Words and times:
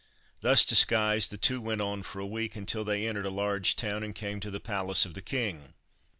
Thus 0.41 0.65
disguised, 0.65 1.29
the 1.29 1.37
two 1.37 1.61
went 1.61 1.79
on 1.79 2.01
for 2.01 2.19
a 2.19 2.25
week, 2.25 2.55
until 2.55 2.83
they 2.83 3.07
entered 3.07 3.27
a 3.27 3.29
large 3.29 3.75
town 3.75 4.01
and 4.01 4.15
came 4.15 4.39
to 4.39 4.49
the 4.49 4.59
palace 4.59 5.05
of 5.05 5.13
the 5.13 5.21
king. 5.21 5.75